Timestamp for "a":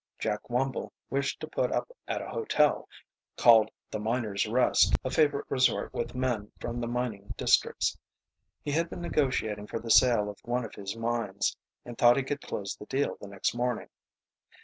2.23-2.29, 5.05-5.11